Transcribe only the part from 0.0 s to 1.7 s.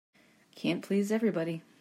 I can't please everybody.